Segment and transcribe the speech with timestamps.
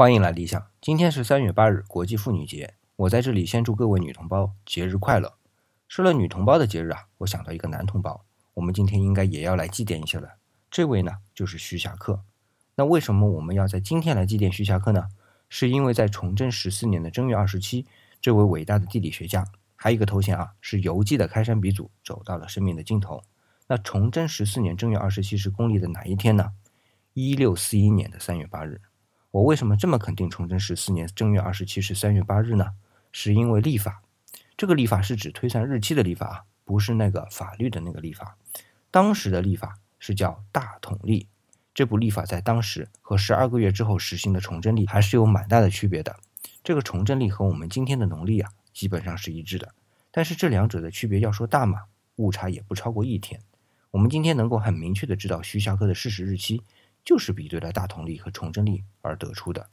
[0.00, 0.64] 欢迎来理想。
[0.80, 2.74] 今天是三月八日，国际妇女节。
[2.94, 5.34] 我在这里先祝各位女同胞节日快乐。
[5.88, 8.24] 说了女同胞的节日啊，我想到一个男同胞，
[8.54, 10.36] 我们今天应该也要来祭奠一下了。
[10.70, 12.22] 这位呢，就是徐霞客。
[12.76, 15.08] 那为什么我们要在今天来祭奠徐霞客呢？
[15.48, 17.84] 是因为在崇祯十四年的正月二十七，
[18.20, 19.44] 这位伟大的地理学家，
[19.74, 23.20] 还有一个头衔啊，是游记的开山鼻祖，走到了生命的尽头。
[23.66, 26.52] 那崇祯十四年正月二十七是公历的哪一天呢？
[27.14, 28.80] 一六四一年的三月八日。
[29.30, 32.72] 我为什么这么肯定崇祯十四年正月二十七是三月八日呢？
[33.12, 34.02] 是因为历法。
[34.56, 38.38] 这个历法是指推算日期的历法，不是那个法律的那个历法。
[38.90, 41.28] 当时的历法是叫大统历，
[41.74, 46.16] 这部历法在当时和十二个月之后实行的崇祯历还是有蛮大的区别的。
[46.64, 49.74] 这个崇祯历和我们今天的农历啊，基本上是一致的。
[50.10, 51.82] 但是这两者的区别要说大嘛，
[52.16, 53.42] 误差也不超过一天。
[53.90, 56.62] 我们今天能够很明确的知道徐霞客的逝世日期，
[57.08, 59.70] 就是比对了大同力和崇祯历而得出的。